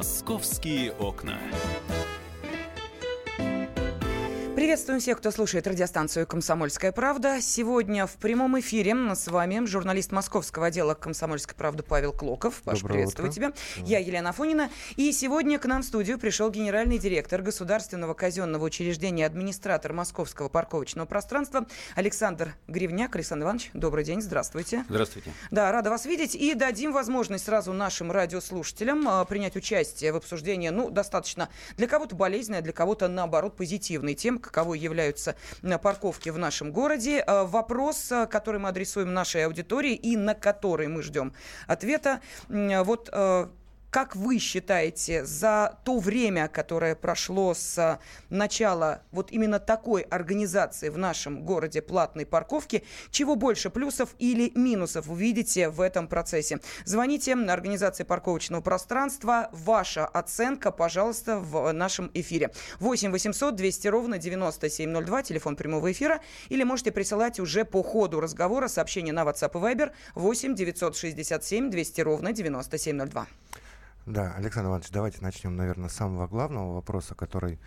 [0.00, 1.38] Московские окна.
[4.60, 7.40] Приветствуем всех, кто слушает радиостанцию «Комсомольская правда».
[7.40, 12.60] Сегодня в прямом эфире с вами журналист московского отдела «Комсомольской правды» Павел Клоков.
[12.62, 13.34] Паш, Доброе приветствую утро.
[13.34, 13.52] тебя.
[13.76, 14.68] Я Елена Афонина.
[14.96, 21.06] И сегодня к нам в студию пришел генеральный директор Государственного казенного учреждения, администратор Московского парковочного
[21.06, 23.16] пространства Александр Гривняк.
[23.16, 24.84] Александр Иванович, добрый день, здравствуйте.
[24.90, 25.32] Здравствуйте.
[25.50, 26.34] Да, рада вас видеть.
[26.34, 32.14] И дадим возможность сразу нашим радиослушателям а, принять участие в обсуждении, ну, достаточно для кого-то
[32.14, 35.36] болезненной, для кого-то, наоборот, позитивной тем, каковой являются
[35.82, 37.22] парковки в нашем городе.
[37.26, 41.32] Э, вопрос, э, который мы адресуем нашей аудитории и на который мы ждем
[41.66, 42.20] ответа.
[42.48, 43.46] Вот э,
[43.90, 50.98] как вы считаете, за то время, которое прошло с начала вот именно такой организации в
[50.98, 56.60] нашем городе платной парковки, чего больше, плюсов или минусов вы видите в этом процессе?
[56.84, 59.48] Звоните на организации парковочного пространства.
[59.52, 62.52] Ваша оценка, пожалуйста, в нашем эфире.
[62.78, 66.20] 8 800 200 ровно 9702, телефон прямого эфира.
[66.48, 72.00] Или можете присылать уже по ходу разговора сообщение на WhatsApp и Viber 8 967 200
[72.02, 73.26] ровно 9702.
[74.10, 77.60] Да, Александр Иванович, давайте начнем, наверное, с самого главного вопроса, который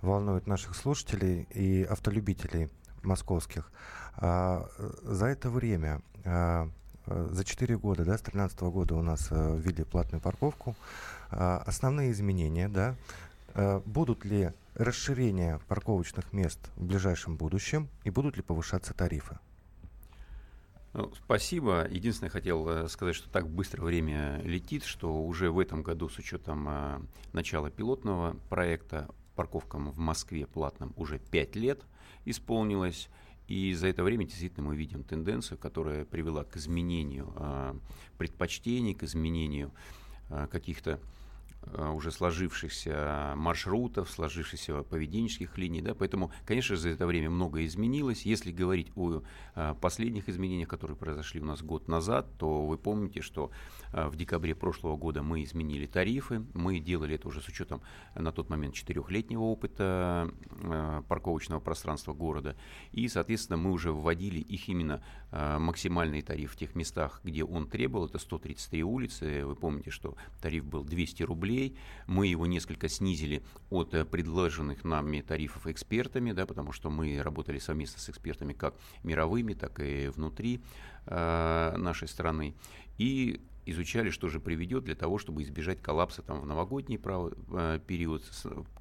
[0.00, 2.70] волнует наших слушателей и автолюбителей
[3.02, 3.70] московских.
[4.16, 4.66] А,
[5.02, 6.70] за это время, а,
[7.04, 10.74] за 4 года, да, с 2013 года у нас а, ввели платную парковку.
[11.30, 12.96] А, основные изменения, да,
[13.84, 19.38] будут ли расширение парковочных мест в ближайшем будущем и будут ли повышаться тарифы?
[20.92, 21.86] Ну, спасибо.
[21.88, 26.18] Единственное, хотел э, сказать, что так быстро время летит, что уже в этом году с
[26.18, 27.00] учетом э,
[27.32, 31.84] начала пилотного проекта парковкам в Москве платным уже 5 лет
[32.24, 33.08] исполнилось.
[33.46, 37.74] И за это время действительно мы видим тенденцию, которая привела к изменению э,
[38.18, 39.72] предпочтений, к изменению
[40.52, 41.00] каких-то
[41.76, 48.22] уже сложившихся маршрутов, сложившихся поведенческих линий, да, поэтому, конечно за это время многое изменилось.
[48.22, 49.22] Если говорить о
[49.54, 53.50] э, последних изменениях, которые произошли у нас год назад, то вы помните, что
[53.92, 57.82] э, в декабре прошлого года мы изменили тарифы, мы делали это уже с учетом
[58.14, 60.30] на тот момент четырехлетнего опыта
[61.08, 62.56] парковочного пространства города,
[62.92, 68.06] и, соответственно, мы уже вводили их именно максимальный тариф в тех местах, где он требовал,
[68.06, 71.76] это 133 улицы, вы помните, что тариф был 200 рублей, рублей.
[72.06, 77.58] Мы его несколько снизили от э, предложенных нами тарифов экспертами, да, потому что мы работали
[77.58, 80.60] совместно с экспертами как мировыми, так и внутри
[81.06, 82.54] э, нашей страны.
[82.98, 87.00] И изучали, что же приведет для того, чтобы избежать коллапса там, в новогодний.
[87.02, 88.22] Э, период,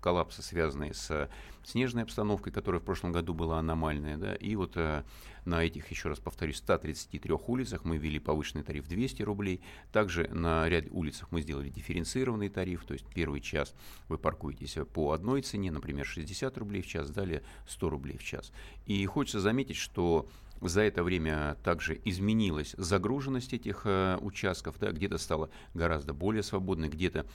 [0.01, 1.29] коллапса, связанный с
[1.63, 4.17] снежной обстановкой, которая в прошлом году была аномальная.
[4.17, 5.03] Да, и вот э,
[5.45, 9.61] на этих, еще раз повторюсь, 133 улицах мы ввели повышенный тариф 200 рублей.
[9.91, 13.73] Также на ряд улицах мы сделали дифференцированный тариф, то есть первый час
[14.07, 18.51] вы паркуетесь по одной цене, например, 60 рублей в час, далее 100 рублей в час.
[18.85, 20.27] И хочется заметить, что
[20.61, 26.89] за это время также изменилась загруженность этих э, участков, да, где-то стало гораздо более свободной,
[26.89, 27.25] где-то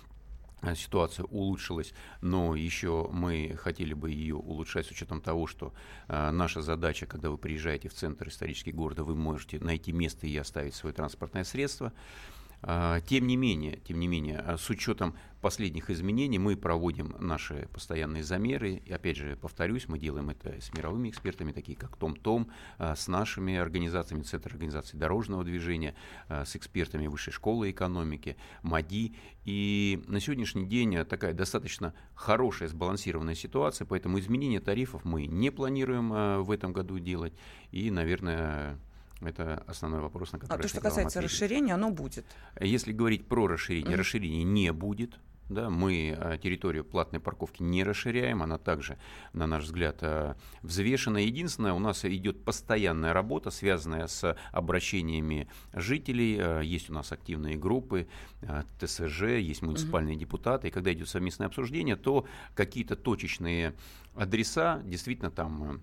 [0.63, 5.73] э, ситуация улучшилась, но еще мы хотели бы ее улучшать с учетом того, что
[6.09, 10.37] э, наша задача, когда вы приезжаете в центр исторический города, вы можете найти место и
[10.37, 11.93] оставить свое транспортное средство.
[12.67, 15.15] Э, тем не менее, тем не менее, э, с учетом
[15.45, 18.83] последних изменений мы проводим наши постоянные замеры.
[18.87, 22.97] И опять же, повторюсь, мы делаем это с мировыми экспертами, такие как Том Том, а,
[22.97, 25.95] с нашими организациями, Центр организации дорожного движения,
[26.29, 29.15] а, с экспертами Высшей школы экономики, МАДИ.
[29.45, 36.11] И на сегодняшний день такая достаточно хорошая, сбалансированная ситуация, поэтому изменения тарифов мы не планируем
[36.11, 37.35] а, в этом году делать.
[37.71, 38.79] И, наверное,
[39.21, 42.25] это основной вопрос, на который А то, что касается расширения, оно будет.
[42.61, 43.99] Если говорить про расширение, mm-hmm.
[43.99, 45.19] расширения не будет.
[45.51, 48.97] Да, мы э, территорию платной парковки не расширяем, она также,
[49.35, 51.21] на наш взгляд, э, взвешена.
[51.21, 56.39] Единственное, у нас идет постоянная работа, связанная с обращениями жителей.
[56.41, 58.09] Э, есть у нас активные группы,
[58.81, 60.19] ТСЖ, есть муниципальные mm-hmm.
[60.19, 60.69] депутаты.
[60.69, 62.25] И когда идет совместное обсуждение, то
[62.55, 63.75] какие-то точечные
[64.15, 65.83] адреса действительно там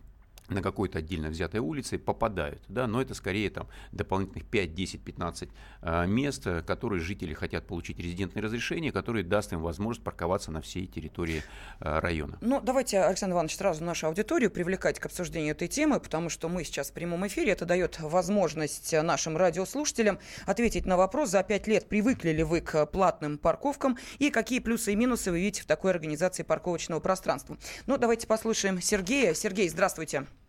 [0.51, 5.50] на какой-то отдельно взятой улице попадают, да, но это скорее там дополнительных 5, 10, 15
[5.81, 10.88] э, мест, которые жители хотят получить резидентное разрешение, которое даст им возможность парковаться на всей
[10.88, 11.44] территории
[11.80, 12.38] э, района.
[12.42, 16.63] Ну, давайте, Александр Иванович, сразу нашу аудиторию привлекать к обсуждению этой темы, потому что мы
[16.63, 21.88] сейчас в прямом эфире, это дает возможность нашим радиослушателям ответить на вопрос, за 5 лет
[21.88, 25.92] привыкли ли вы к платным парковкам и какие плюсы и минусы вы видите в такой
[25.92, 27.57] организации парковочного пространства.
[27.86, 29.33] Ну, давайте послушаем Сергея.
[29.33, 30.01] Сергей, здравствуйте.
[30.01, 30.40] Здравствуйте.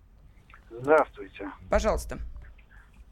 [1.70, 2.18] Пожалуйста.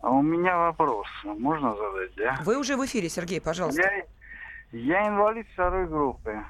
[0.00, 1.06] А у меня вопрос.
[1.24, 2.38] Можно задать, да?
[2.44, 3.82] Вы уже в эфире, Сергей, пожалуйста.
[3.82, 4.04] Я,
[4.72, 6.42] Я инвалид второй группы.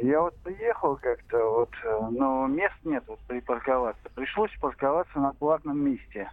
[0.00, 4.02] Я вот приехал как-то, вот, э, но мест нет вот припарковаться.
[4.14, 6.30] Пришлось парковаться на платном месте.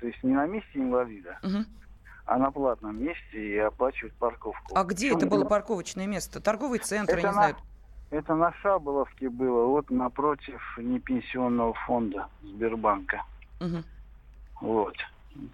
[0.00, 1.66] То есть не на месте инвалида, Мгм.
[2.26, 4.76] а на платном месте и оплачивать парковку.
[4.76, 6.40] А где Причем это было парковочное место?
[6.40, 7.56] Торговый центр, я Это не на- знаю.
[8.10, 13.22] Это на Шаболовке было, вот напротив непенсионного фонда Сбербанка.
[13.60, 13.84] Мгм.
[14.60, 14.96] Вот.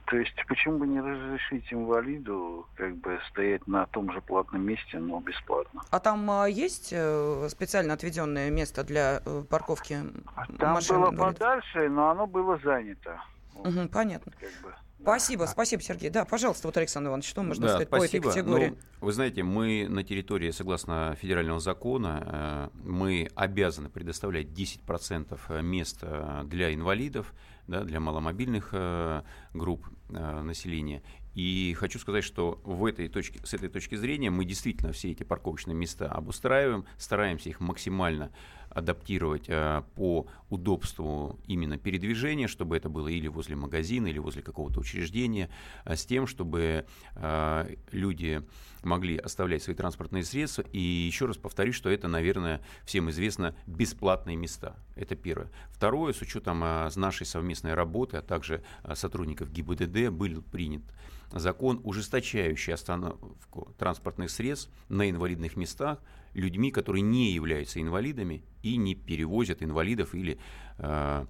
[0.06, 4.98] То есть почему бы не разрешить инвалиду как бы стоять на том же платном месте,
[4.98, 5.80] но бесплатно?
[5.90, 9.98] А там а, есть э, специально отведенное место для э, парковки
[10.36, 11.38] А Там машин было инвалидов?
[11.38, 13.20] подальше, но оно было занято.
[13.54, 14.32] Вот, Мгм, понятно.
[14.38, 14.72] как бы.
[15.02, 16.10] Спасибо, спасибо, Сергей.
[16.10, 18.28] Да, пожалуйста, вот Александр Иванович, что можно Да, сказать по этой спасибо.
[18.30, 18.68] категории?
[18.68, 25.98] Ну, вы знаете, мы на территории, согласно федерального закона, э, мы обязаны предоставлять 10% мест
[26.02, 27.34] э, для инвалидов,
[27.66, 29.22] да, для маломобильных э,
[29.54, 31.02] групп э, населения.
[31.34, 35.22] И хочу сказать, что в этой точке, с этой точки зрения мы действительно все эти
[35.22, 38.30] парковочные места обустраиваем, стараемся их максимально
[38.74, 44.80] адаптировать э, по удобству именно передвижения, чтобы это было или возле магазина, или возле какого-то
[44.80, 45.50] учреждения,
[45.84, 48.42] э, с тем, чтобы э, люди
[48.82, 50.64] могли оставлять свои транспортные средства.
[50.72, 54.76] И еще раз повторюсь, что это, наверное, всем известно, бесплатные места.
[54.96, 55.50] Это первое.
[55.70, 58.62] Второе, с учетом нашей совместной работы, а также
[58.94, 60.82] сотрудников ГИБДД, был принят
[61.30, 65.98] закон, ужесточающий остановку транспортных средств на инвалидных местах
[66.34, 70.38] людьми, которые не являются инвалидами и не перевозят инвалидов или
[70.78, 71.26] э,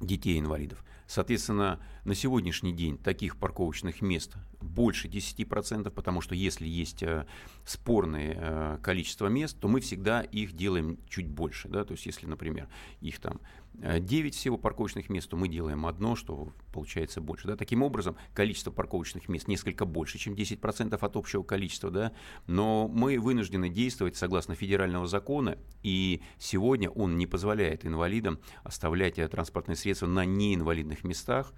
[0.00, 0.84] детей инвалидов.
[1.06, 7.26] Соответственно, на сегодняшний день таких парковочных мест больше 10%, потому что если есть э,
[7.66, 11.68] спорное э, количество мест, то мы всегда их делаем чуть больше.
[11.68, 11.84] Да?
[11.84, 12.68] То есть если, например,
[13.02, 13.40] их там
[13.74, 17.48] 9 всего парковочных мест, то мы делаем одно, что получается больше.
[17.48, 17.56] Да?
[17.56, 21.90] Таким образом, количество парковочных мест несколько больше, чем 10% от общего количества.
[21.90, 22.12] Да?
[22.46, 29.28] Но мы вынуждены действовать согласно федерального закона, и сегодня он не позволяет инвалидам оставлять э,
[29.28, 31.52] транспортные средства на неинвалидных местах.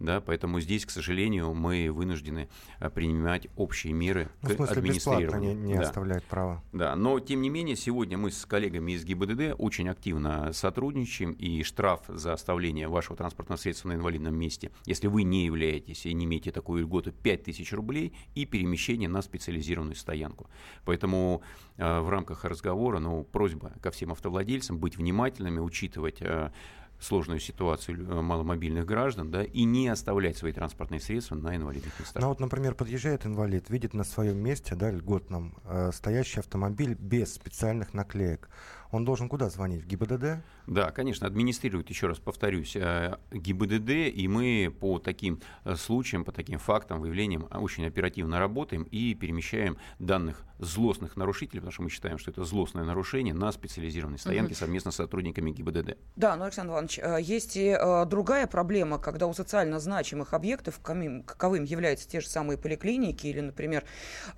[0.00, 2.48] Да, поэтому здесь, к сожалению, мы вынуждены
[2.78, 5.56] э, принимать общие меры Ну, к в смысле, бесплатно администрированию.
[5.56, 5.80] не, не Да.
[5.82, 6.62] оставляет права.
[6.72, 11.62] Да, но тем не менее, сегодня мы с коллегами из ГИБДД очень активно сотрудничаем, и
[11.62, 16.26] штраф за оставление вашего транспортного средства на инвалидном месте, если вы не являетесь и не
[16.26, 20.48] имеете такую льготу, 5000 рублей и перемещение на специализированную стоянку.
[20.84, 21.42] Поэтому
[21.76, 26.50] э, в рамках разговора, ну, просьба ко всем автовладельцам быть внимательными, учитывать э,
[27.00, 32.20] сложную ситуацию э, маломобильных граждан, да, и не оставлять свои транспортные средства на инвалидных местах.
[32.20, 37.34] Ну вот, например, подъезжает инвалид, видит на своем месте, да, льготном, э, стоящий автомобиль без
[37.34, 38.48] специальных наклеек.
[38.90, 39.82] Он должен куда звонить?
[39.82, 40.42] В ГИБДД?
[40.66, 46.32] Да, конечно, администрирует, еще раз повторюсь, э, ГИБДД, и мы по таким э, случаям, по
[46.32, 51.90] таким фактам, выявлениям э, очень оперативно работаем и перемещаем данных злостных нарушителей, потому что мы
[51.90, 55.96] считаем, что это злостное нарушение, на специализированной стоянке совместно с сотрудниками ГИБДД.
[56.16, 61.64] Да, но, Александр Иванович, э, есть и другая проблема, когда у социально значимых объектов, каковым
[61.64, 63.84] являются те же самые поликлиники или, например,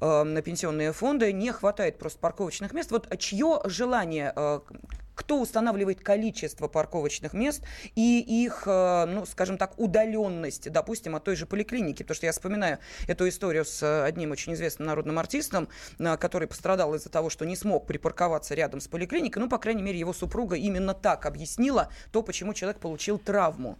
[0.00, 2.90] на пенсионные фонды, не хватает просто парковочных мест.
[2.90, 4.32] Вот чье желание,
[5.20, 7.62] кто устанавливает количество парковочных мест
[7.94, 12.02] и их, э, ну, скажем так, удаленность, допустим, от той же поликлиники?
[12.02, 15.68] Потому что я вспоминаю эту историю с э, одним очень известным народным артистом,
[15.98, 19.42] э, который пострадал из-за того, что не смог припарковаться рядом с поликлиникой.
[19.42, 23.78] Ну, по крайней мере, его супруга именно так объяснила то, почему человек получил травму.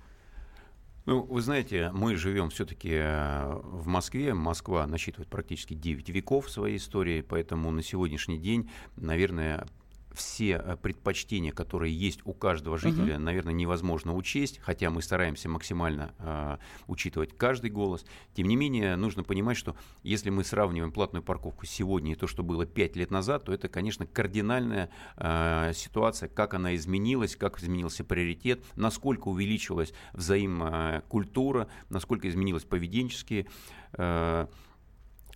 [1.07, 4.35] Ну, вы знаете, мы живем все-таки в Москве.
[4.35, 9.67] Москва насчитывает практически 9 веков своей истории, поэтому на сегодняшний день, наверное,
[10.13, 16.15] все э, предпочтения, которые есть у каждого жителя, наверное, невозможно учесть, хотя мы стараемся максимально
[16.19, 18.05] э, учитывать каждый голос.
[18.35, 22.43] Тем не менее, нужно понимать, что если мы сравниваем платную парковку сегодня и то, что
[22.43, 28.05] было 5 лет назад, то это, конечно, кардинальная э, ситуация, как она изменилась, как изменился
[28.05, 33.47] приоритет, насколько увеличилась взаимкультура, насколько изменилось поведенческие
[33.93, 34.47] э,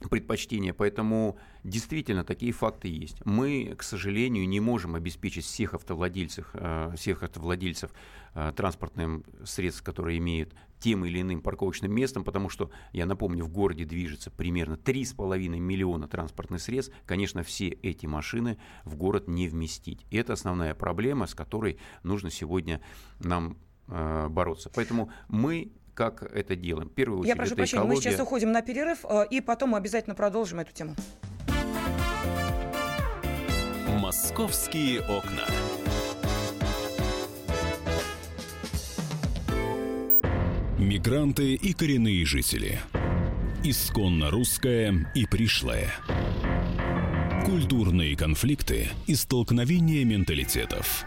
[0.08, 0.72] предпочтения.
[0.72, 3.24] Поэтому действительно такие факты есть.
[3.24, 7.90] Мы, к сожалению, не можем обеспечить всех автовладельцев, э, всех автовладельцев
[8.34, 13.50] э, транспортным средств, которые имеют тем или иным парковочным местом, потому что, я напомню, в
[13.50, 16.94] городе движется примерно 3,5 миллиона транспортных средств.
[17.06, 20.04] Конечно, все эти машины в город не вместить.
[20.10, 22.80] И это основная проблема, с которой нужно сегодня
[23.18, 23.56] нам
[23.88, 24.70] э, бороться.
[24.74, 26.88] Поэтому мы как это делаем.
[26.88, 28.10] В первую очередь, Я прошу это прощения, мы экология.
[28.10, 30.94] сейчас уходим на перерыв, э, и потом мы обязательно продолжим эту тему.
[34.00, 35.44] Московские окна.
[40.78, 42.78] Мигранты и коренные жители.
[43.62, 45.88] Исконно русская и пришлая.
[47.46, 51.06] Культурные конфликты и столкновения менталитетов.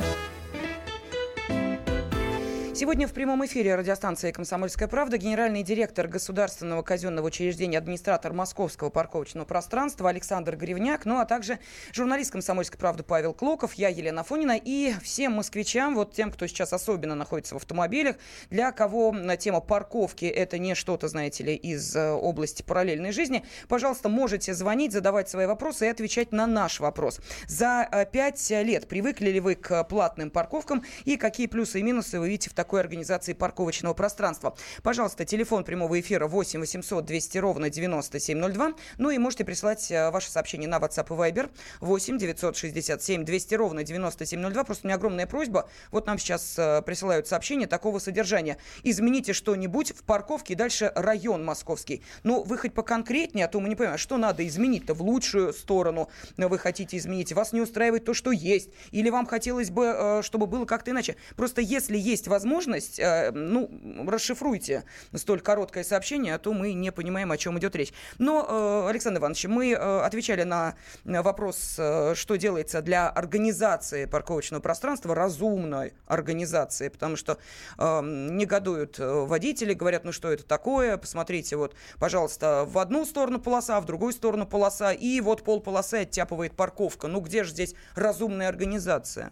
[2.81, 9.45] Сегодня в прямом эфире радиостанции «Комсомольская правда» генеральный директор Государственного казенного учреждения, администратор Московского парковочного
[9.45, 11.59] пространства Александр Гривняк, ну а также
[11.93, 16.73] журналист «Комсомольской правды» Павел Клоков, я Елена Фонина и всем москвичам, вот тем, кто сейчас
[16.73, 18.15] особенно находится в автомобилях,
[18.49, 24.09] для кого тема парковки это не что-то, знаете ли, из э, области параллельной жизни, пожалуйста,
[24.09, 27.19] можете звонить, задавать свои вопросы и отвечать на наш вопрос.
[27.45, 32.19] За э, пять лет привыкли ли вы к платным парковкам и какие плюсы и минусы
[32.19, 34.55] вы видите в такой такой организации парковочного пространства.
[34.81, 38.71] Пожалуйста, телефон прямого эфира 8 800 200 ровно 9702.
[38.97, 41.49] Ну и можете присылать э, ваши сообщения на WhatsApp и Viber
[41.81, 44.63] 8 967 200 ровно 9702.
[44.63, 45.69] Просто у меня огромная просьба.
[45.91, 48.55] Вот нам сейчас э, присылают сообщения такого содержания.
[48.83, 52.03] Измените что-нибудь в парковке и дальше район московский.
[52.23, 56.09] Ну, вы хоть поконкретнее, а то мы не понимаем, что надо изменить-то в лучшую сторону
[56.37, 57.33] вы хотите изменить.
[57.33, 58.69] Вас не устраивает то, что есть.
[58.91, 61.17] Или вам хотелось бы, э, чтобы было как-то иначе.
[61.35, 63.69] Просто если есть возможность, возможность, э, ну,
[64.07, 64.83] расшифруйте
[65.15, 67.93] столь короткое сообщение, а то мы не понимаем, о чем идет речь.
[68.19, 75.15] Но, э, Александр Иванович, мы э, отвечали на вопрос, что делается для организации парковочного пространства,
[75.15, 77.37] разумной организации, потому что
[77.77, 83.85] негодуют водители, говорят, ну что это такое, посмотрите, вот, пожалуйста, в одну сторону полоса, в
[83.85, 87.07] другую сторону полоса, и вот пол полосы оттяпывает парковка.
[87.07, 89.31] Ну где же здесь разумная организация?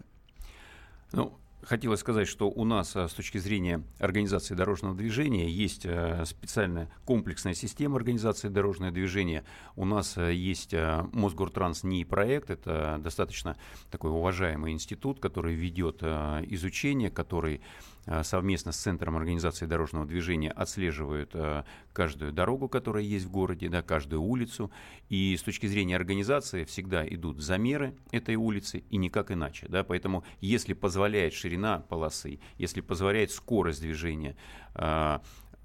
[1.12, 6.24] Ну, Хотелось сказать, что у нас а, с точки зрения организации дорожного движения есть а,
[6.24, 9.44] специальная комплексная система организации дорожного движения.
[9.76, 10.74] У нас а, есть
[11.12, 12.50] Мосгортранс НИИ проект.
[12.50, 13.56] Это достаточно
[13.90, 17.60] такой уважаемый институт, который ведет изучение, который
[17.99, 23.68] Э, совместно с Центром организации дорожного движения отслеживают э, каждую дорогу, которая есть в городе,
[23.68, 24.70] да, каждую улицу.
[25.08, 29.66] И с точки зрения организации всегда идут замеры этой улицы и никак иначе.
[29.68, 34.36] Да, поэтому если позволяет ширина полосы, если позволяет скорость движения,
[34.74, 35.18] э,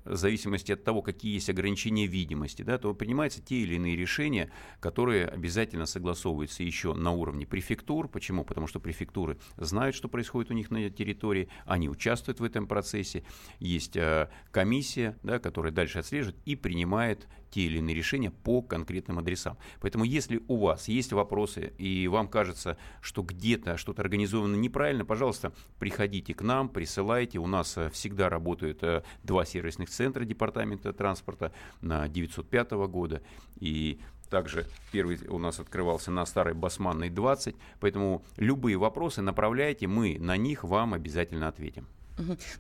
[0.06, 4.52] в зависимости от того, какие есть ограничения видимости, да, то принимаются те или иные решения,
[4.80, 8.08] которые обязательно согласовываются еще на уровне префектур.
[8.08, 8.46] Почему?
[8.46, 13.24] Потому что префектуры знают, что происходит у них на территории, они участвуют в этом процессе.
[13.60, 19.20] Есть э, комиссия, да, которая дальше отслеживает и принимает те или иные решения по конкретным
[19.20, 19.58] адресам.
[19.82, 25.54] Поэтому если у вас есть вопросы и вам кажется, что где-то что-то организовано неправильно, пожалуйста,
[25.80, 27.40] приходите к нам, присылайте.
[27.40, 33.22] У нас э, всегда работают э, два сервисных центра Департамента транспорта на 905 года
[33.60, 34.00] и
[34.30, 37.56] также первый у нас открывался на старой Басманной 20.
[37.80, 41.88] Поэтому любые вопросы направляйте, мы на них вам обязательно ответим.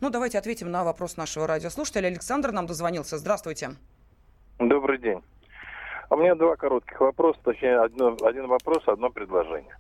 [0.01, 2.07] Ну, давайте ответим на вопрос нашего радиослушателя.
[2.07, 3.17] Александр нам дозвонился.
[3.17, 3.75] Здравствуйте.
[4.59, 5.21] Добрый день.
[6.09, 9.75] У меня два коротких вопроса, точнее, одно, один вопрос, одно предложение.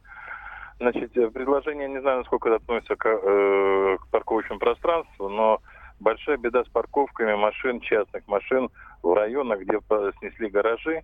[0.79, 5.61] Значит, э, предложение, не знаю, насколько это относится к, э, к парковочному пространству, но
[6.01, 8.69] большая беда с парковками машин, частных машин
[9.01, 9.79] в районах, где
[10.19, 11.03] снесли гаражи,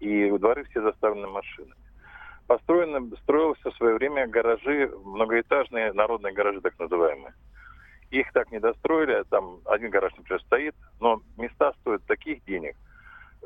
[0.00, 1.80] и дворы все заставлены машинами.
[2.48, 7.34] Построено, строился в свое время гаражи, многоэтажные народные гаражи так называемые.
[8.10, 12.74] Их так не достроили, там один гараж, например, стоит, но места стоят таких денег–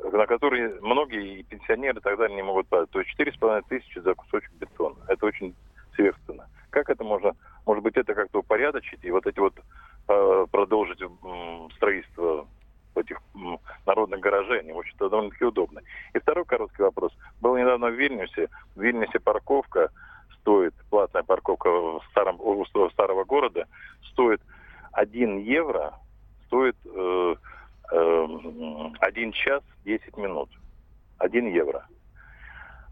[0.03, 2.91] на которые многие и пенсионеры и так далее не могут платить.
[2.91, 4.95] То есть четыре с половиной тысячи за кусочек бетона.
[5.07, 5.55] Это очень
[5.95, 6.47] сверхценно.
[6.69, 7.35] Как это можно,
[7.65, 9.53] может быть, это как-то упорядочить и вот эти вот
[10.07, 11.07] э, продолжить э,
[11.75, 12.47] строительство
[12.95, 13.39] этих э,
[13.85, 15.81] народных гаражей, они, в общем-то, довольно-таки удобны.
[16.13, 17.11] И второй короткий вопрос.
[17.41, 18.49] Был недавно в Вильнюсе.
[18.75, 19.89] В Вильнюсе парковка
[20.41, 23.67] стоит, платная парковка в старом, у старого города
[24.11, 24.41] стоит
[24.93, 25.93] 1 евро,
[26.45, 27.35] стоит э,
[27.91, 30.49] Эм, один час 10 минут.
[31.19, 31.85] 1 евро.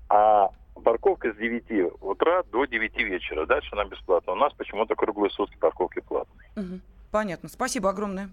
[0.09, 0.50] А
[0.83, 3.45] парковка с 9 утра до 9 вечера.
[3.45, 4.33] Дальше она бесплатна.
[4.33, 6.50] У нас почему-то круглые сутки парковки платные.
[6.55, 6.79] Угу.
[7.15, 7.48] Понятно.
[7.48, 8.29] Спасибо огромное.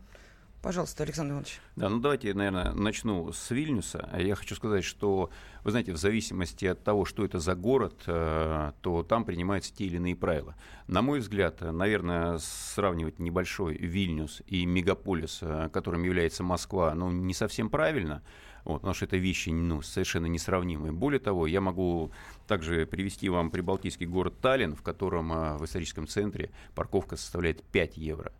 [0.61, 1.61] Пожалуйста, Александр Иванович.
[1.77, 4.09] Да, ну давайте, наверное, начну с Вильнюса.
[4.19, 5.31] Я хочу сказать, что,
[5.62, 9.85] вы знаете, в зависимости от того, что это за город, э, то там принимаются те
[9.85, 10.57] или иные правила.
[10.89, 17.35] На мой взгляд, наверное, сравнивать небольшой Вильнюс и мегаполис, э, которым является Москва, ну, не
[17.35, 18.21] совсем правильно.
[18.65, 20.91] Вот, потому что это вещи ну, совершенно несравнимые.
[20.91, 22.11] Более того, я могу
[22.49, 27.97] также привести вам прибалтийский город Таллин, в котором а, в историческом центре парковка составляет 5
[27.97, 28.33] евро.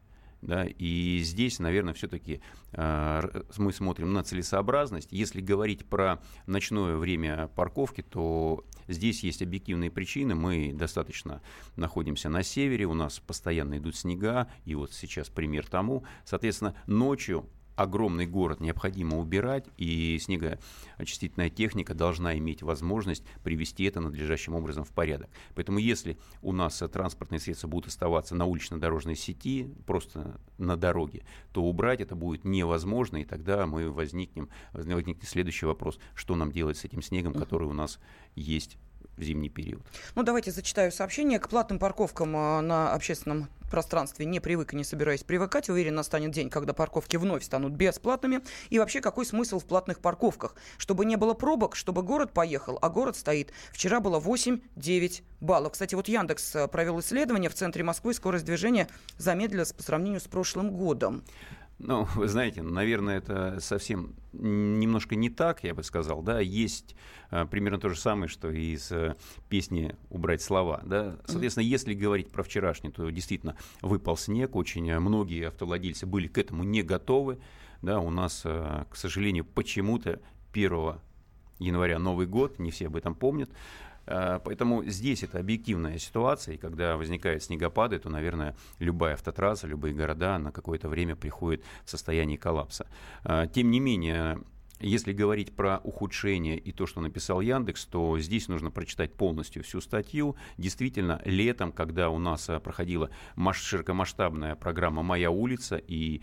[0.43, 2.41] Да, и здесь, наверное, все-таки
[2.73, 5.13] э, мы смотрим на целесообразность.
[5.13, 10.35] Если говорить про ночное время парковки, то здесь есть объективные причины.
[10.35, 11.41] Мы достаточно
[11.77, 16.03] находимся на севере, у нас постоянно идут снега, и вот сейчас пример тому.
[16.25, 24.55] Соответственно, ночью огромный город необходимо убирать, и снегоочистительная техника должна иметь возможность привести это надлежащим
[24.55, 25.31] образом в порядок.
[25.55, 31.63] Поэтому если у нас транспортные средства будут оставаться на улично-дорожной сети, просто на дороге, то
[31.63, 36.85] убрать это будет невозможно, и тогда мы возникнем, возникнет следующий вопрос, что нам делать с
[36.85, 37.99] этим снегом, который у нас
[38.35, 38.79] есть
[39.17, 39.83] в зимний период.
[40.15, 41.39] Ну, давайте зачитаю сообщение.
[41.39, 45.69] К платным парковкам а, на общественном пространстве не привык и не собираюсь привыкать.
[45.71, 48.41] Уверен, настанет день, когда парковки вновь станут бесплатными.
[48.71, 50.55] И вообще, какой смысл в платных парковках?
[50.77, 53.53] Чтобы не было пробок, чтобы город поехал, а город стоит.
[53.73, 55.73] Вчера было 8-9 баллов.
[55.73, 57.51] Кстати, вот Яндекс а, провел исследование.
[57.51, 61.25] В центре Москвы скорость движения замедлилась по сравнению с прошлым годом.
[61.85, 66.95] Ну, вы знаете, наверное, это совсем немножко не так, я бы сказал, да, есть
[67.31, 69.17] а, примерно то же самое, что и из а,
[69.49, 71.69] песни «Убрать слова», да, соответственно, mm-hmm.
[71.69, 76.63] если говорить про вчерашний, то действительно выпал снег, очень а, многие автовладельцы были к этому
[76.63, 77.41] не готовы,
[77.83, 80.21] да, у нас, а, к сожалению, почему-то
[80.53, 80.95] 1
[81.59, 83.51] января Новый год, не все об этом помнят,
[84.07, 90.39] поэтому здесь это объективная ситуация, и когда возникают снегопады, то, наверное, любая автотрасса, любые города
[90.39, 92.87] на какое-то время приходят в состояние коллапса.
[93.25, 94.39] А, тем не менее,
[94.83, 99.81] если говорить про ухудшение и то, что написал Яндекс, то здесь нужно прочитать полностью всю
[99.81, 100.37] статью.
[100.59, 103.11] Действительно, летом, когда у нас а, проходила
[103.53, 106.21] широкомасштабная программа «Моя улица» и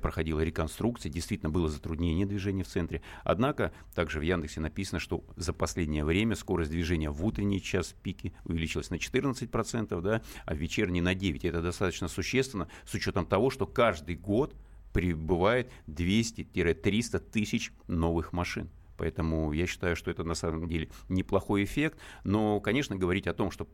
[0.00, 3.02] проходила реконструкция, действительно было затруднение движения в центре.
[3.24, 8.32] Однако, также в Яндексе написано, что за последнее время скорость движения в утренний час пики
[8.44, 11.48] увеличилась на 14%, да, а в вечерний на 9%.
[11.48, 14.54] Это достаточно существенно с учетом того, что каждый год–
[14.92, 18.70] прибывает 200-300 тысяч новых машин.
[18.96, 21.98] Поэтому я считаю, что это на самом деле неплохой эффект.
[22.24, 23.66] Но, конечно, говорить о том, что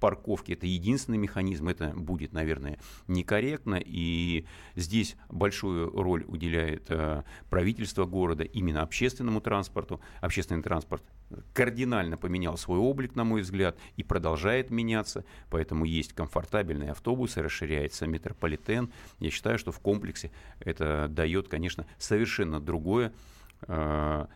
[0.00, 3.80] парковки это единственный механизм, это будет, наверное, некорректно.
[3.84, 10.00] И здесь большую роль уделяет э, правительство города именно общественному транспорту.
[10.20, 11.04] Общественный транспорт
[11.52, 15.24] кардинально поменял свой облик, на мой взгляд, и продолжает меняться.
[15.50, 18.90] Поэтому есть комфортабельные автобусы, расширяется метрополитен.
[19.18, 23.12] Я считаю, что в комплексе это дает, конечно, совершенно другое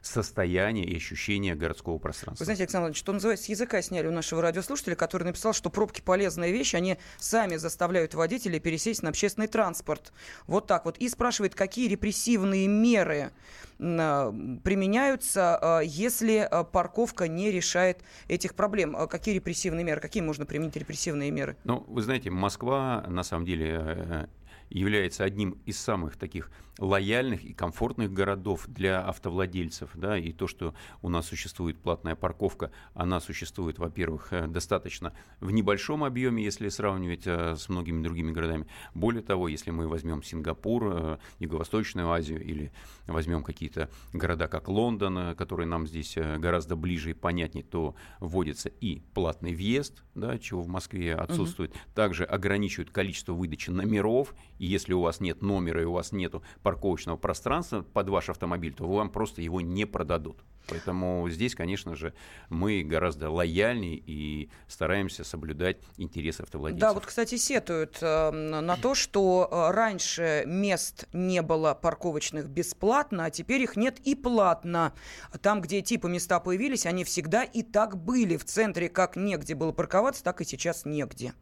[0.02, 2.42] состояние и ощущение городского пространства.
[2.42, 5.70] Вы знаете, Александр Иванович, что называется, с языка сняли у нашего радиослушателя, который написал, что
[5.70, 10.12] пробки полезная вещь, они сами заставляют водителей пересесть на общественный транспорт.
[10.46, 10.98] Вот так вот.
[10.98, 13.30] И спрашивает, какие репрессивные меры
[13.78, 14.32] э,
[14.62, 18.96] применяются, э, если парковка не решает этих проблем.
[19.08, 20.00] Какие репрессивные меры?
[20.00, 21.56] Какие можно применить репрессивные меры?
[21.64, 24.28] Ну, вы знаете, Москва, на самом деле,
[24.70, 29.90] является одним из самых таких лояльных и комфортных городов для автовладельцев.
[29.94, 35.50] Да, и то, что у нас существует платная парковка, она существует, во-первых, э, достаточно в
[35.50, 38.66] небольшом объеме, если сравнивать э, с многими другими городами.
[38.94, 42.72] Более того, если мы возьмем Сингапур, э, Юго-Восточную Азию или
[43.06, 49.00] возьмем какие-то города, как Лондон, которые нам здесь гораздо ближе и понятнее, то вводится и
[49.14, 51.70] платный въезд, да, чего в Москве отсутствует.
[51.70, 51.78] Угу.
[51.94, 56.34] Также ограничивают количество выдачи номеров, и если у вас нет номера и у вас нет
[56.62, 60.44] парковочного пространства под ваш автомобиль, то вам просто его не продадут.
[60.68, 62.14] Поэтому здесь, конечно же,
[62.48, 66.80] мы гораздо лояльнее и стараемся соблюдать интересы автовладельцев.
[66.80, 73.26] Да, вот, кстати, сетуют э, на то, что э, раньше мест не было парковочных бесплатно,
[73.26, 74.94] а теперь их нет и платно.
[75.42, 78.36] Там, где типа места появились, они всегда и так были.
[78.36, 81.34] В центре как негде было парковаться, так и сейчас негде.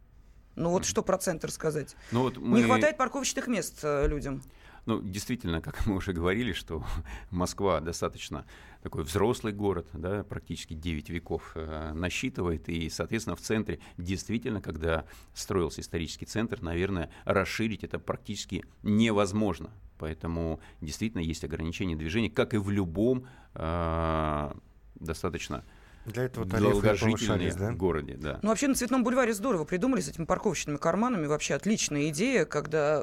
[0.54, 1.96] Ну вот что про центр сказать?
[2.10, 2.58] Ну, вот мы...
[2.58, 4.42] Не хватает парковочных мест э, людям.
[4.84, 6.84] Ну, действительно, как мы уже говорили, что
[7.30, 8.44] Москва достаточно
[8.82, 15.04] такой взрослый город, да, практически 9 веков э, насчитывает, и, соответственно, в центре действительно, когда
[15.34, 19.70] строился исторический центр, наверное, расширить это практически невозможно.
[19.98, 24.52] Поэтому действительно есть ограничения движения, как и в любом э,
[24.96, 25.64] достаточно
[26.04, 27.70] для этого долгожительные да?
[27.70, 28.16] в городе.
[28.18, 28.40] Да.
[28.42, 31.26] Ну, вообще на Цветном бульваре здорово придумали с этими парковочными карманами.
[31.26, 33.02] Вообще отличная идея, когда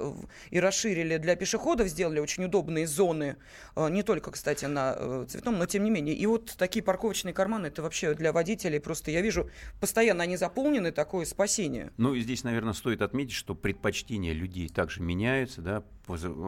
[0.49, 3.37] и расширили для пешеходов, сделали очень удобные зоны.
[3.75, 6.15] А, не только, кстати, на э, Цветном, но тем не менее.
[6.15, 10.91] И вот такие парковочные карманы, это вообще для водителей просто, я вижу, постоянно они заполнены,
[10.91, 11.91] такое спасение.
[11.97, 15.83] Ну, и здесь, наверное, стоит отметить, что предпочтения людей также меняются, да,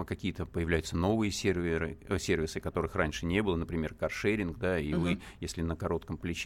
[0.07, 5.01] какие-то появляются новые серверы, э, сервисы, которых раньше не было, например, каршеринг, да, и угу.
[5.01, 6.40] вы, если на коротком плече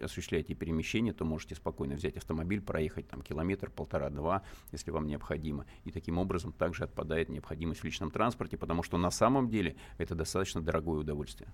[0.00, 5.66] осуществляете перемещение, то можете спокойно взять автомобиль, проехать там километр, полтора-два, если вам необходимо.
[5.84, 10.14] И таким образом также отпадает необходимость в личном транспорте, потому что на самом деле это
[10.14, 11.50] достаточно дорогое удовольствие.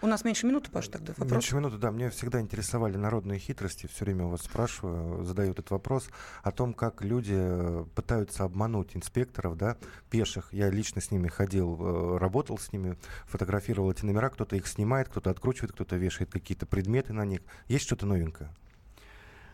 [0.00, 1.30] У нас меньше минуты, Паш, тогда вопрос.
[1.30, 1.90] Меньше минуты, да.
[1.90, 3.86] Мне всегда интересовали народные хитрости.
[3.86, 6.08] Все время у вас спрашиваю, задаю этот вопрос
[6.42, 9.76] о том, как люди э, пытаются обмануть инспекторов, да,
[10.10, 10.52] пеших.
[10.52, 14.28] Я лично с ними ходил, э, работал с ними, фотографировал эти номера.
[14.30, 17.40] Кто-то их снимает, кто-то откручивает, кто-то вешает какие-то предметы на них.
[17.68, 18.50] Есть что-то новенькое?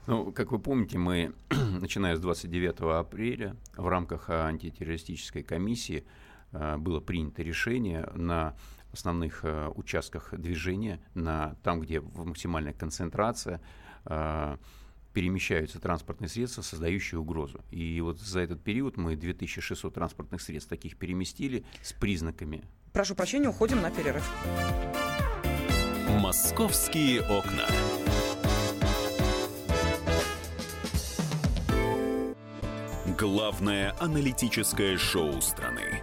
[0.07, 6.07] Ну, как вы помните, мы, начиная с 29 апреля, в рамках антитеррористической комиссии
[6.53, 8.57] э, было принято решение на
[8.99, 13.61] основных э, участках движения, на, там, где максимальная концентрация,
[14.05, 14.57] э,
[15.13, 17.61] перемещаются транспортные средства, создающие угрозу.
[17.71, 22.65] И вот за этот период мы 2600 транспортных средств таких переместили с признаками.
[22.93, 24.29] Прошу прощения, уходим на перерыв.
[26.21, 27.67] Московские окна.
[33.19, 36.03] Главное аналитическое шоу страны.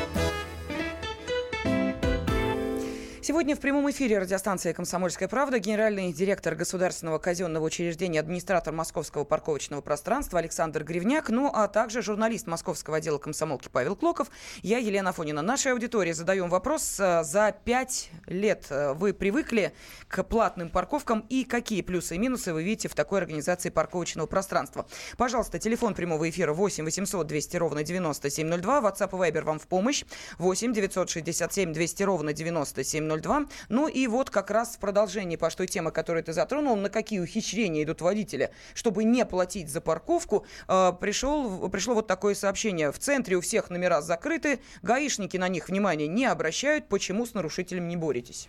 [3.23, 9.81] Сегодня в прямом эфире радиостанции «Комсомольская правда» генеральный директор Государственного казенного учреждения, администратор Московского парковочного
[9.81, 14.31] пространства Александр Гривняк, ну а также журналист Московского отдела комсомолки Павел Клоков.
[14.63, 15.43] Я Елена Фонина.
[15.43, 16.99] Нашей аудитории задаем вопрос.
[16.99, 19.71] Э, за пять лет э, вы привыкли
[20.07, 24.87] к платным парковкам и какие плюсы и минусы вы видите в такой организации парковочного пространства?
[25.15, 28.79] Пожалуйста, телефон прямого эфира 8 800 200 ровно 9702.
[28.79, 30.05] WhatsApp и Viber вам в помощь.
[30.39, 33.10] 8 967 200 ровно 9702.
[33.19, 33.45] 2.
[33.69, 37.19] Ну и вот как раз в продолжении по той темы, которую ты затронул, на какие
[37.19, 42.91] ухищрения идут водители, чтобы не платить за парковку, э, пришел, пришло вот такое сообщение.
[42.91, 46.87] В центре у всех номера закрыты, гаишники на них внимания не обращают.
[46.87, 48.47] Почему с нарушителем не боретесь?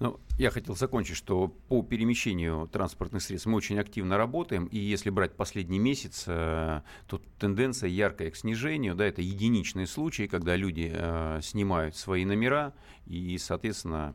[0.00, 5.10] Ну, я хотел закончить, что по перемещению транспортных средств мы очень активно работаем, и если
[5.10, 10.92] брать последний месяц, э, то тенденция яркая к снижению, да, это единичные случаи, когда люди
[10.94, 12.74] э, снимают свои номера,
[13.06, 14.14] и, соответственно,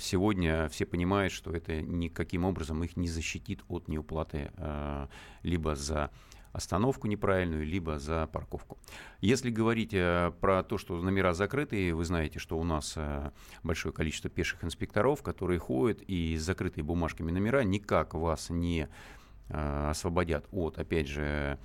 [0.00, 5.06] сегодня все понимают, что это никаким образом их не защитит от неуплаты э,
[5.42, 6.10] либо за
[6.52, 8.78] остановку неправильную, либо за парковку.
[9.20, 13.30] Если говорить э, про то, что номера закрыты, вы знаете, что у нас э,
[13.62, 18.88] большое количество пеших инспекторов, которые ходят и закрытыми бумажками номера никак вас не
[19.48, 21.58] э, освободят от, опять же,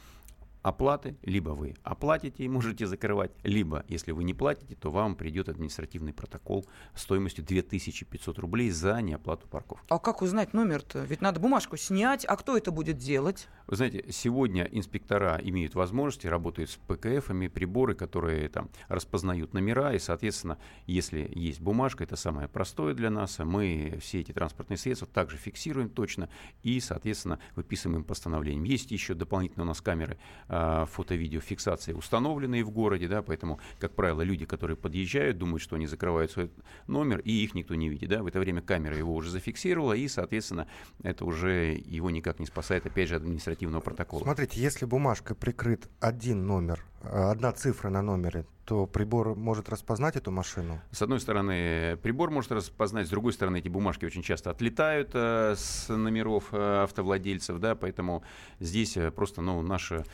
[0.64, 5.50] оплаты, либо вы оплатите и можете закрывать, либо, если вы не платите, то вам придет
[5.50, 9.86] административный протокол стоимостью 2500 рублей за неоплату парковки.
[9.90, 11.04] А как узнать номер-то?
[11.04, 13.48] Ведь надо бумажку снять, а кто это будет делать?
[13.68, 20.00] Вы знаете, сегодня инспектора имеют возможности, работают с ПКФами, приборы, которые там распознают номера, и,
[20.00, 25.38] соответственно, если есть бумажка, это самое простое для нас, мы все эти транспортные средства также
[25.38, 26.30] фиксируем точно
[26.62, 28.64] и, соответственно, выписываем постановлением.
[28.64, 30.18] Есть еще дополнительно у нас камеры
[30.54, 35.88] э, фото-видеофиксации, установленные в городе, да, поэтому, как правило, люди, которые подъезжают, думают, что они
[35.88, 36.52] закрывают свой
[36.88, 40.08] номер, и их никто не видит, да, в это время камера его уже зафиксировала, и,
[40.08, 40.68] соответственно,
[41.02, 44.24] это уже его никак не спасает, опять же, административного протокола.
[44.24, 50.16] Смотрите, если бумажкой прикрыт один номер, э, одна цифра на номере, то прибор может распознать
[50.16, 50.80] эту машину?
[50.92, 55.56] С одной стороны, прибор может распознать, с другой стороны, эти бумажки очень часто отлетают э,
[55.58, 58.24] с номеров э, автовладельцев, да, поэтому
[58.60, 60.06] здесь э, просто, ну, наша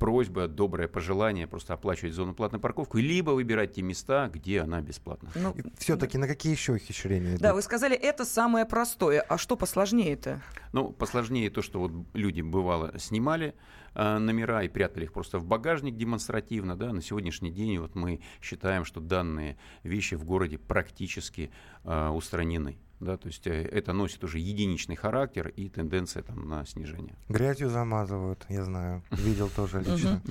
[0.00, 5.28] просьба, доброе пожелание просто оплачивать зону платной парковку, либо выбирать те места, где она бесплатна.
[5.34, 7.38] Ну, Все-таки на какие еще ухищрения?
[7.38, 9.20] Да, вы сказали, это самое простое.
[9.20, 10.42] А что посложнее-то?
[10.72, 13.54] Ну, посложнее то, что вот люди бывало снимали
[13.94, 18.20] э, номера и прятали их просто в багажник демонстративно, да, на сегодняшний день вот мы
[18.40, 21.50] считаем, что данные вещи в городе практически
[21.84, 26.66] э, устранены да, то есть э, это носит уже единичный характер и тенденция там на
[26.66, 27.16] снижение.
[27.28, 30.22] Грязью замазывают, я знаю, видел тоже лично.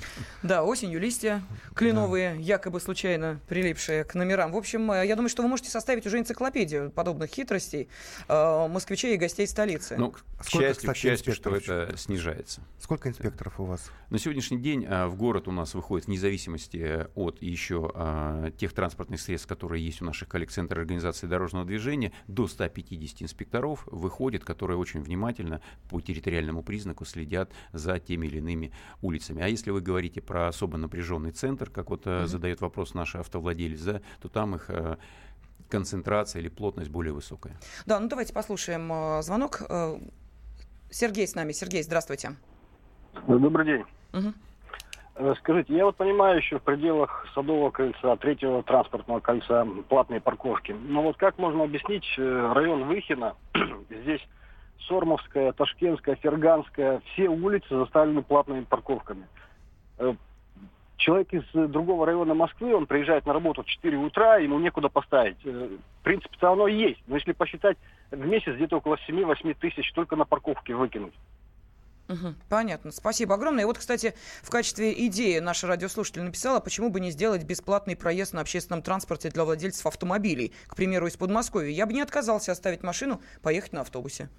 [0.43, 1.41] Да, осенью листья
[1.73, 4.51] кленовые, якобы случайно прилипшие к номерам.
[4.51, 7.89] В общем, э, я думаю, что вы можете составить уже энциклопедию подобных хитростей
[8.27, 9.97] э, москвичей и гостей столицы.
[9.97, 12.61] Ну, к счастью, к счастью, что это снижается.
[12.79, 13.91] Сколько инспекторов у вас?
[14.11, 19.47] На сегодняшний день в город у нас выходит вне зависимости от еще тех транспортных средств,
[19.47, 25.61] которые есть у наших коллег-центров организации дорожного движения, до 150 инспекторов выходит, которые очень внимательно
[25.89, 29.41] по территориальному признаку следят за теми или иными улицами.
[29.41, 32.27] А если вы говорите про особо напряженный центр, как вот mm-hmm.
[32.27, 34.97] задает вопрос наш автовладелец, да, то там их э,
[35.69, 37.57] концентрация или плотность более высокая.
[37.85, 39.61] Да, ну давайте послушаем э, звонок.
[40.91, 41.53] Сергей с нами.
[41.53, 42.35] Сергей, здравствуйте.
[43.27, 43.83] Добрый день.
[44.11, 44.33] Угу.
[45.19, 50.71] Э, скажите, я вот понимаю еще в пределах Садового кольца, третьего транспортного кольца платные парковки.
[50.71, 53.35] Но вот как можно объяснить э, район Выхина,
[53.89, 54.25] здесь
[54.87, 59.27] Сормовская, Ташкентская, Ферганская, все улицы заставлены платными парковками.
[59.97, 60.13] Э,
[60.95, 65.43] человек из другого района Москвы, он приезжает на работу в 4 утра, ему некуда поставить.
[65.43, 67.01] В принципе-то оно есть.
[67.07, 67.77] Но если посчитать,
[68.09, 71.13] в месяц где-то около 7-8 тысяч только на парковке выкинуть.
[72.09, 72.91] Угу, понятно.
[72.91, 73.63] Спасибо огромное.
[73.63, 78.33] И вот, кстати, в качестве идеи наша радиослушатель написала, почему бы не сделать бесплатный проезд
[78.33, 81.69] на общественном транспорте для владельцев автомобилей, к примеру, из Подмосковья.
[81.69, 84.29] Я бы не отказался оставить машину, поехать на автобусе.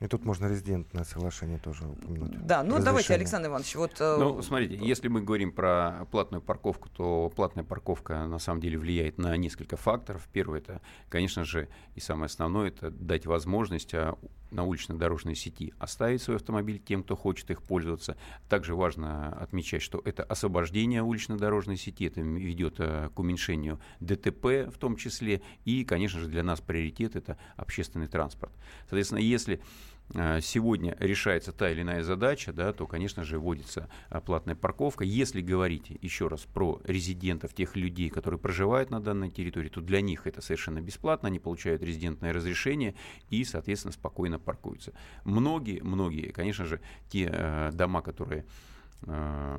[0.00, 2.46] И тут можно резидентное соглашение тоже упомянуть.
[2.46, 3.96] Да, ну давайте, Александр Иванович, вот...
[3.98, 8.78] Э, ну, смотрите, если мы говорим про платную парковку, то платная парковка на самом деле
[8.78, 10.28] влияет на несколько факторов.
[10.32, 14.16] Первое, это, конечно же, и самое основное, это дать возможность а,
[14.50, 18.16] на улично-дорожной сети оставить свой автомобиль тем, кто хочет их пользоваться.
[18.48, 24.78] Также важно отмечать, что это освобождение улично-дорожной сети, это ведет э, к уменьшению ДТП в
[24.78, 28.52] том числе, и, конечно же, для нас приоритет это общественный транспорт.
[28.88, 29.60] Соответственно, если
[30.14, 35.04] сегодня решается та или иная задача, да, то, конечно же, вводится э, платная парковка.
[35.04, 40.00] Если говорить еще раз про резидентов, тех людей, которые проживают на данной территории, то для
[40.00, 42.94] них это совершенно бесплатно, они получают резидентное разрешение
[43.28, 44.92] и, соответственно, спокойно паркуются.
[45.24, 48.46] Многие, многие, конечно же, те э, дома, которые
[49.02, 49.58] э,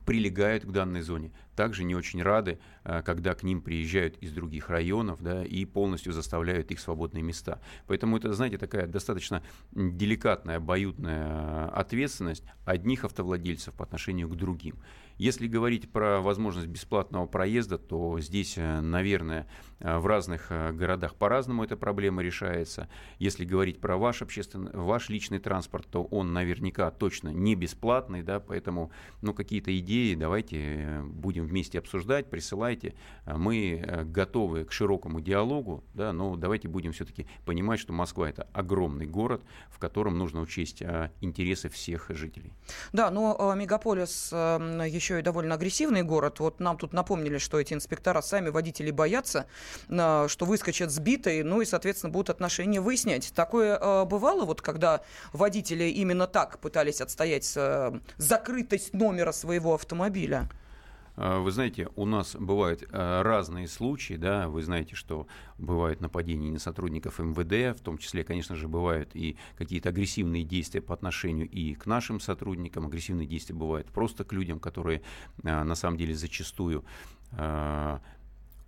[0.00, 4.70] прилегают к данной зоне, также не очень рады, э, когда к ним приезжают из других
[4.70, 7.60] районов да, и полностью заставляют их свободные места.
[7.86, 14.76] Поэтому это, знаете, такая достаточно деликатная, обоюдная э, ответственность одних автовладельцев по отношению к другим.
[15.18, 19.46] Если говорить про возможность бесплатного проезда, то здесь, э, наверное,
[19.78, 22.88] э, в разных э, городах по-разному эта проблема решается.
[23.18, 28.40] Если говорить про ваш общественный, ваш личный транспорт, то он наверняка точно не бесплатный, да,
[28.40, 32.94] поэтому, ну, какие-то идеи давайте будем вместе обсуждать, присылайте.
[33.26, 39.06] Мы готовы к широкому диалогу, да, но давайте будем все-таки понимать, что Москва это огромный
[39.06, 40.82] город, в котором нужно учесть
[41.20, 42.52] интересы всех жителей.
[42.92, 46.38] Да, но мегаполис еще еще и довольно агрессивный город.
[46.38, 49.46] Вот нам тут напомнили, что эти инспектора сами водители боятся,
[49.86, 53.32] что выскочат сбитые, ну и, соответственно, будут отношения выяснять.
[53.34, 55.00] Такое э, бывало, вот когда
[55.32, 60.48] водители именно так пытались отстоять э, закрытость номера своего автомобиля?
[61.16, 65.26] А, вы знаете, у нас бывают а, разные случаи, да, вы знаете, что
[65.58, 70.80] бывают нападения на сотрудников МВД, в том числе, конечно же, бывают и какие-то агрессивные действия
[70.80, 75.02] по отношению и к нашим сотрудникам, агрессивные действия бывают просто к людям, которые
[75.44, 76.84] а, на самом деле зачастую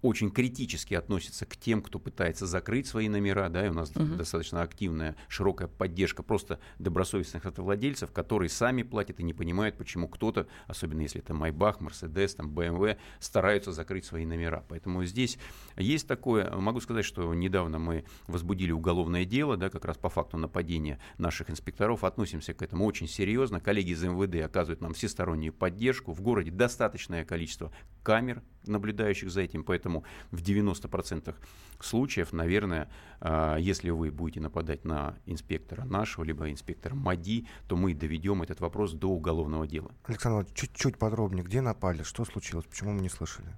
[0.04, 4.16] очень критически относится к тем, кто пытается закрыть свои номера, да, и у нас uh-huh.
[4.16, 10.46] достаточно активная, широкая поддержка просто добросовестных автовладельцев, которые сами платят и не понимают, почему кто-то,
[10.66, 14.62] особенно если это Майбах, Мерседес, там, БМВ, стараются закрыть свои номера.
[14.68, 15.38] Поэтому здесь
[15.78, 20.36] есть такое, могу сказать, что недавно мы возбудили уголовное дело, да, как раз по факту
[20.36, 26.12] нападения наших инспекторов, относимся к этому очень серьезно, коллеги из МВД оказывают нам всестороннюю поддержку,
[26.12, 31.34] в городе достаточное количество камер, наблюдающих за этим, поэтому в 90%
[31.80, 32.88] случаев, наверное,
[33.20, 38.60] а, если вы будете нападать на инспектора нашего, либо инспектора МАДИ, то мы доведем этот
[38.60, 39.90] вопрос до уголовного дела.
[40.04, 43.48] Александр, чуть-чуть подробнее, где напали, что случилось, почему мы не слышали?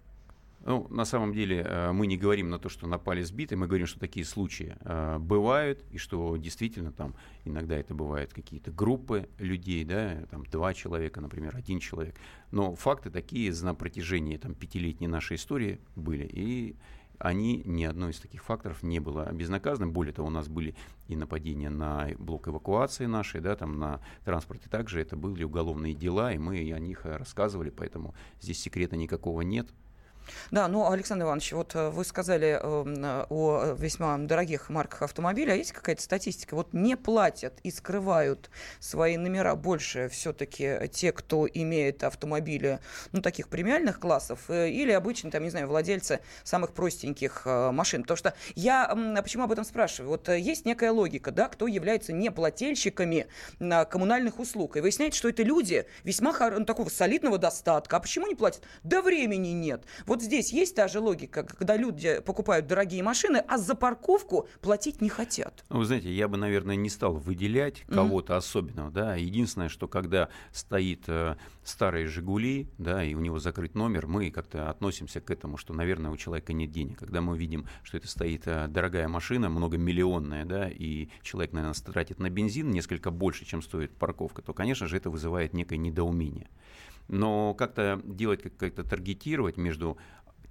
[0.66, 3.86] Ну, на самом деле э, мы не говорим на то, что напали сбиты, мы говорим,
[3.86, 9.84] что такие случаи э, бывают, и что действительно там иногда это бывают какие-то группы людей,
[9.84, 12.16] да, там два человека, например, один человек.
[12.50, 16.74] Но факты такие на протяжении там, пятилетней нашей истории были, и
[17.20, 19.92] они ни одно из таких факторов не было безнаказанным.
[19.92, 20.74] Более того, у нас были
[21.06, 26.32] и нападения на блок эвакуации нашей, да, там на транспорте также это были уголовные дела,
[26.32, 29.68] и мы о них рассказывали, поэтому здесь секрета никакого нет.
[30.50, 35.52] Да, ну, Александр Иванович, вот э, вы сказали э, о весьма дорогих марках автомобиля.
[35.52, 36.54] А есть какая-то статистика?
[36.54, 42.80] Вот не платят и скрывают свои номера больше все-таки те, кто имеет автомобили,
[43.12, 48.02] ну, таких премиальных классов, э, или обычно, там, не знаю, владельцы самых простеньких э, машин.
[48.02, 50.10] Потому что я э, почему об этом спрашиваю?
[50.10, 53.26] Вот э, есть некая логика, да, кто является неплательщиками
[53.58, 54.76] э, коммунальных услуг.
[54.76, 57.96] И выясняется, что это люди весьма ну, такого солидного достатка.
[57.96, 58.62] А почему не платят?
[58.82, 59.82] Да времени нет.
[60.06, 64.48] Вот вот здесь есть та же логика, когда люди покупают дорогие машины, а за парковку
[64.62, 65.62] платить не хотят.
[65.68, 68.36] Ну, вы знаете, я бы, наверное, не стал выделять кого-то mm-hmm.
[68.36, 68.90] особенного.
[68.90, 69.14] Да?
[69.16, 74.70] Единственное, что когда стоит э, старые «Жигули», да, и у него закрыт номер, мы как-то
[74.70, 76.98] относимся к этому, что, наверное, у человека нет денег.
[76.98, 82.18] Когда мы видим, что это стоит э, дорогая машина, многомиллионная, да, и человек, наверное, тратит
[82.20, 86.48] на бензин несколько больше, чем стоит парковка, то, конечно же, это вызывает некое недоумение.
[87.08, 89.96] Но как-то делать, как-то таргетировать между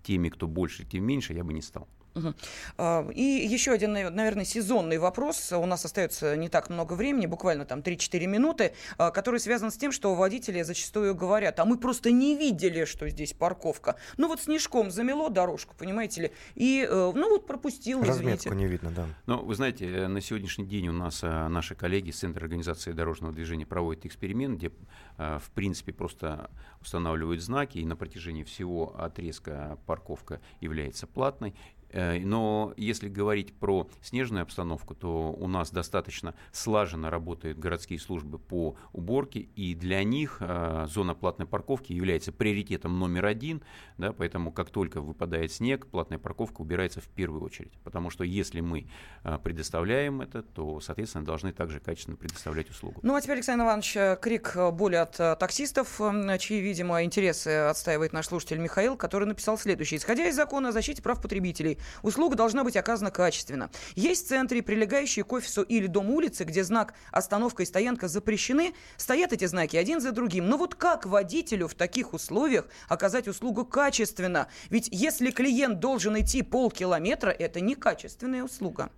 [0.04, 1.88] теми, кто больше, тем меньше, я бы не стал.
[2.16, 3.12] Угу.
[3.12, 5.52] И еще один, наверное, сезонный вопрос.
[5.52, 9.78] У нас остается не так много времени, буквально там 3-4 минуты, а, который связан с
[9.78, 13.96] тем, что водители зачастую говорят, а мы просто не видели, что здесь парковка.
[14.18, 18.50] Ну вот снежком замело дорожку, понимаете ли, и э, ну вот пропустил, Разметку извините.
[18.56, 19.08] не видно, да.
[19.26, 22.92] Ну, вы знаете, э, на сегодняшний день у нас э, наши коллеги из Центра организации
[22.92, 24.72] дорожного движения проводят эксперимент, где,
[25.18, 26.50] в принципе, просто
[26.82, 31.54] устанавливают знаки, и на протяжении всего отрезка парковка является платной,
[31.94, 38.76] но если говорить про снежную обстановку, то у нас достаточно слаженно работают городские службы по
[38.94, 43.62] уборке, и для них э, зона платной парковки является приоритетом номер один,
[43.98, 48.62] да, поэтому как только выпадает снег, платная парковка убирается в первую очередь, потому что если
[48.62, 48.88] мы
[49.24, 53.00] э, предоставляем это, то, соответственно, должны также качественно предоставлять услугу.
[53.04, 56.00] Ну а теперь, Александр Иванович, крик боли от таксистов,
[56.40, 60.00] чьи, видимо, интересы отстаивает наш слушатель Михаил, который написал следующее.
[60.00, 63.70] Исходя из закона о защите прав потребителей, Услуга должна быть оказана качественно.
[63.96, 68.74] Есть в центре, прилегающие к офису или дом улицы, где знак «Остановка и стоянка» запрещены.
[68.98, 70.48] Стоят эти знаки один за другим.
[70.48, 74.48] Но вот как водителю в таких условиях оказать услугу качественно?
[74.70, 78.90] Ведь если клиент должен идти полкилометра, это некачественная услуга.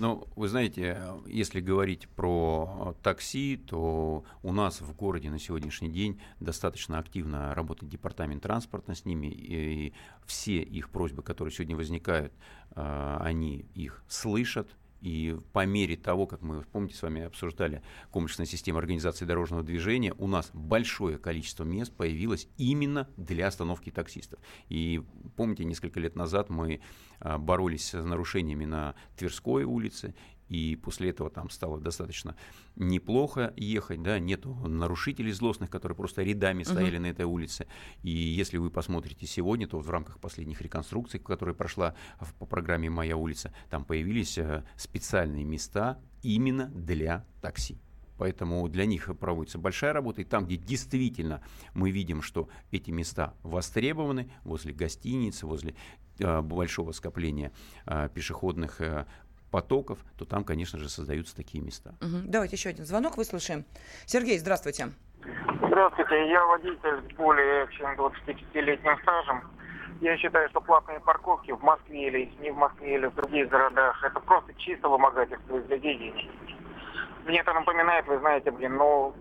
[0.00, 6.18] Ну, вы знаете, если говорить про такси, то у нас в городе на сегодняшний день
[6.40, 9.92] достаточно активно работает департамент транспорта с ними, и
[10.24, 12.32] все их просьбы, которые сегодня возникают,
[12.70, 18.46] а, они их слышат, и по мере того, как мы, помните, с вами обсуждали комплексная
[18.46, 24.38] система организации дорожного движения, у нас большое количество мест появилось именно для остановки таксистов.
[24.68, 25.02] И
[25.36, 26.80] помните, несколько лет назад мы
[27.18, 30.14] а, боролись с нарушениями на Тверской улице,
[30.50, 32.36] и после этого там стало достаточно
[32.74, 37.02] неплохо ехать, да, нету нарушителей злостных, которые просто рядами стояли uh-huh.
[37.02, 37.68] на этой улице.
[38.02, 41.94] И если вы посмотрите сегодня, то в рамках последних реконструкций, которая прошла
[42.40, 47.78] по программе «Моя улица», там появились э, специальные места именно для такси.
[48.18, 50.20] Поэтому для них проводится большая работа.
[50.20, 51.42] И там, где действительно
[51.74, 55.76] мы видим, что эти места востребованы, возле гостиниц, возле
[56.18, 57.52] э, большого скопления
[57.86, 58.80] э, пешеходных
[59.50, 61.94] потоков, то там, конечно же, создаются такие места.
[62.00, 62.22] Угу.
[62.26, 63.64] Давайте еще один звонок выслушаем.
[64.06, 64.90] Сергей, здравствуйте.
[65.66, 69.42] Здравствуйте, я водитель с более чем 25-летним стажем.
[70.00, 74.02] Я считаю, что платные парковки в Москве или не в Москве или в других городах,
[74.02, 76.30] это просто чисто вымогательство из людей денег.
[77.26, 79.14] Мне это напоминает, вы знаете, блин, ну,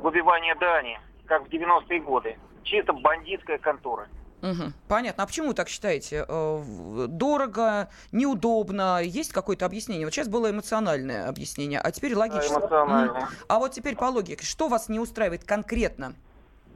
[0.00, 2.38] выбивание дани, как в 90-е годы.
[2.64, 4.08] Чисто бандитская контора.
[4.44, 4.72] Угу.
[4.88, 5.22] Понятно.
[5.22, 6.26] А почему вы так считаете?
[6.28, 9.00] Э, дорого, неудобно?
[9.02, 10.06] Есть какое-то объяснение?
[10.06, 12.58] Вот сейчас было эмоциональное объяснение, а теперь логическое.
[12.58, 13.28] Эмоциональное.
[13.48, 14.44] А вот теперь по логике.
[14.44, 16.14] Что вас не устраивает конкретно?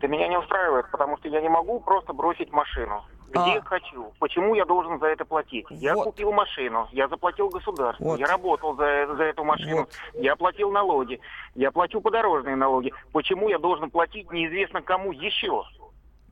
[0.00, 3.04] Да меня не устраивает, потому что я не могу просто бросить машину.
[3.31, 3.62] Где а.
[3.62, 4.12] хочу?
[4.18, 5.66] Почему я должен за это платить?
[5.68, 6.04] Я вот.
[6.04, 8.18] купил машину, я заплатил государству, вот.
[8.18, 9.90] я работал за, за эту машину, вот.
[10.14, 11.20] я платил налоги,
[11.54, 12.94] я плачу подорожные налоги.
[13.12, 15.64] Почему я должен платить неизвестно кому еще?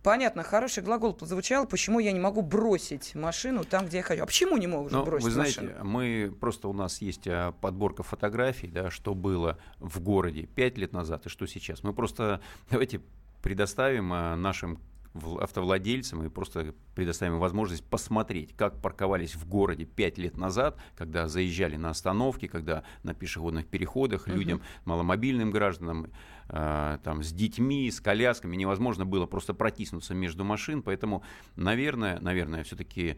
[0.06, 1.66] Понятно, хороший глагол прозвучал.
[1.66, 4.22] Почему я не могу бросить машину там, где я хочу?
[4.22, 5.84] А почему не могу ну, бросить Вы знаете, машину?
[5.84, 10.92] мы просто у нас есть а, подборка фотографий, да, что было в городе пять лет
[10.92, 11.82] назад и что сейчас.
[11.82, 12.40] Мы просто
[12.70, 13.00] давайте
[13.42, 14.78] предоставим а, нашим
[15.40, 21.76] автовладельцам и просто предоставим возможность посмотреть, как парковались в городе пять лет назад, когда заезжали
[21.76, 24.34] на остановки, когда на пешеходных переходах uh-huh.
[24.34, 26.10] людям, маломобильным гражданам,
[26.48, 31.22] э, там, с детьми, с колясками невозможно было просто протиснуться между машин, поэтому,
[31.56, 33.16] наверное, наверное, все-таки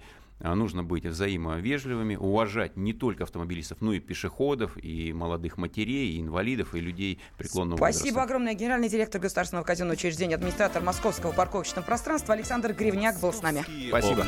[0.54, 6.74] нужно быть взаимовежливыми, уважать не только автомобилистов, но и пешеходов, и молодых матерей, и инвалидов,
[6.74, 8.02] и людей преклонного Спасибо возраста.
[8.04, 8.54] Спасибо огромное.
[8.54, 13.64] Генеральный директор Государственного казенного учреждения, администратор Московского парковочного пространства Александр Гривняк был с нами.
[13.88, 14.24] Спасибо.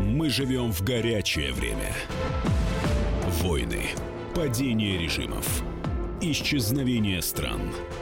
[0.00, 1.92] Мы живем в горячее время.
[3.42, 3.86] Войны,
[4.34, 5.62] падение режимов,
[6.20, 7.60] исчезновение стран–